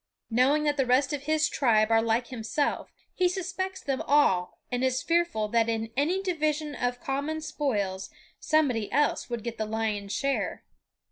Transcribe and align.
Knowing 0.31 0.63
that 0.63 0.77
the 0.77 0.85
rest 0.87 1.13
of 1.13 1.25
his 1.25 1.47
tribe 1.47 1.91
are 1.91 2.01
like 2.01 2.29
himself, 2.29 2.89
he 3.13 3.29
suspects 3.29 3.81
them 3.81 4.01
all 4.07 4.57
and 4.71 4.83
is 4.83 5.03
fearful 5.03 5.47
that 5.47 5.69
in 5.69 5.91
any 5.95 6.23
division 6.23 6.73
of 6.73 6.99
common 6.99 7.39
spoils 7.39 8.09
somebody 8.39 8.91
else 8.91 9.29
would 9.29 9.43
get 9.43 9.59
the 9.59 9.65
lion's 9.67 10.11
share. 10.11 10.63